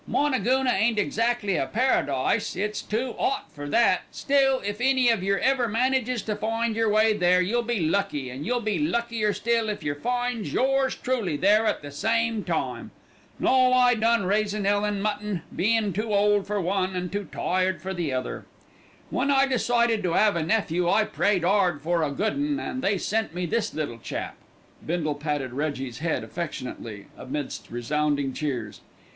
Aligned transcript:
Moonagoona 0.09 0.71
ain't 0.73 0.97
exactly 0.97 1.57
a 1.57 1.67
paradise, 1.67 2.55
it's 2.55 2.81
too 2.81 3.13
'ot 3.19 3.51
for 3.51 3.69
that; 3.69 4.01
still, 4.09 4.59
if 4.65 4.81
any 4.81 5.09
of 5.09 5.21
yer 5.21 5.37
ever 5.37 5.67
manages 5.67 6.23
to 6.23 6.35
find 6.35 6.75
yer 6.75 6.89
way 6.91 7.13
there 7.13 7.39
you'll 7.39 7.61
be 7.61 7.79
lucky, 7.81 8.27
and 8.31 8.43
you'll 8.43 8.61
be 8.61 8.79
luckier 8.79 9.31
still 9.31 9.69
if 9.69 9.83
yer 9.83 9.93
finds 9.93 10.51
yours 10.51 10.95
truly 10.95 11.37
there 11.37 11.67
at 11.67 11.83
the 11.83 11.91
same 11.91 12.43
time. 12.43 12.89
No; 13.37 13.73
I 13.73 13.93
done 13.93 14.25
raisin' 14.25 14.65
'ell 14.65 14.83
an' 14.87 15.03
mutton, 15.03 15.43
bein' 15.55 15.93
too 15.93 16.11
old 16.11 16.47
for 16.47 16.59
one 16.59 16.95
an' 16.95 17.09
too 17.09 17.27
tired 17.31 17.79
for 17.79 17.93
the 17.93 18.11
other. 18.11 18.47
"When 19.11 19.29
I 19.29 19.45
decided 19.45 20.01
to 20.01 20.15
'ave 20.15 20.39
a 20.39 20.43
nephew 20.43 20.89
I 20.89 21.03
prayed 21.03 21.45
'ard 21.45 21.79
for 21.83 22.01
a 22.01 22.09
good 22.09 22.33
'un, 22.33 22.59
an' 22.59 22.81
they 22.81 22.97
sent 22.97 23.35
me 23.35 23.45
this 23.45 23.71
little 23.71 23.99
chap." 23.99 24.35
Bindle 24.83 25.13
patted 25.13 25.53
Reggie's 25.53 25.99
head 25.99 26.23
affectionately 26.23 27.05
amidst 27.15 27.69
resounding 27.69 28.33
cheers. 28.33 28.81